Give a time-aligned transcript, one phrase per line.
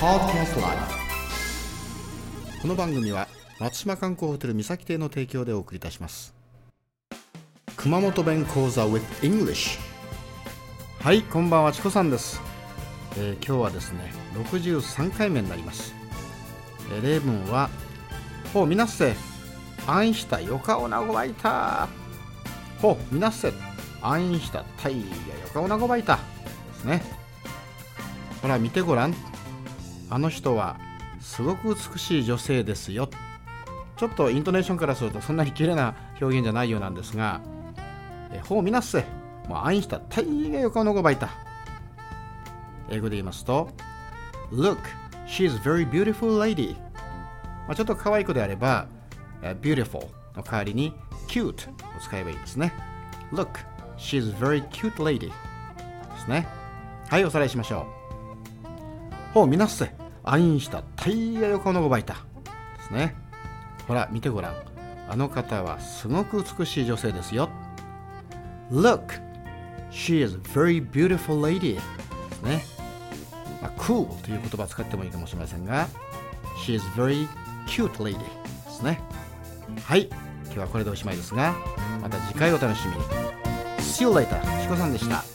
[0.00, 0.06] こ
[2.68, 6.34] の番組は松島観光ホテル三崎邸の提供でお送りいたします。
[7.76, 9.78] 熊本弁講座 with English
[11.00, 12.40] はいこんばんはチコさんです、
[13.18, 15.94] えー今日はですね63回目になります、
[16.94, 17.68] えー例文は
[18.54, 19.14] ほうみなせ。
[19.86, 21.90] アインしたよかおなごばいた。
[22.80, 23.52] ほうみなせ。
[24.00, 25.04] アインしたたいやよ
[25.52, 26.16] かおなごばいた。
[26.16, 26.22] で
[26.80, 27.02] すね。
[28.40, 29.14] ほら見てごらん。
[30.10, 30.78] あの人は
[31.20, 33.08] すごく美しい女性ですよ
[33.96, 37.40] ちょっとイントネーションからするとそんなに綺麗な表現じゃないようなんですが
[38.32, 39.04] えほうみなっせ
[39.48, 41.30] もうアインしたたいがよかおなごばいた
[42.90, 43.70] 英語で言いますと
[44.52, 44.78] Look,
[45.26, 46.76] she is very beautiful lady
[47.70, 48.88] まあ、ちょっと可愛い子であれば、
[49.60, 50.92] beautiful の代わりに
[51.28, 51.54] cute を
[52.00, 52.72] 使えばいいですね。
[53.32, 53.46] Look,
[53.96, 55.32] she's very cute lady で
[56.18, 56.48] すね。
[57.08, 57.86] はい、おさらいしましょ
[58.62, 59.34] う。
[59.34, 59.92] ほう、みなっせ、
[60.24, 62.14] アインしたタイヤ横のごばいた。
[62.14, 62.20] で
[62.88, 63.14] すね。
[63.86, 64.54] ほら、見てごらん。
[65.08, 67.48] あの方はすごく美しい女性ですよ。
[68.70, 69.20] Look,
[69.90, 72.64] she is a very beautiful lady ですね。
[73.60, 75.88] まあ、cool という言葉を使ってもいいかもしれませんが、
[76.64, 77.26] She is very
[77.66, 78.24] cute lady で
[78.70, 79.00] すね。
[79.84, 80.08] はい、
[80.44, 81.54] 今日はこれでおしまいですが、
[82.00, 83.02] また次回お楽しみに。
[83.78, 84.40] See you later.
[84.62, 85.29] チコさんでした。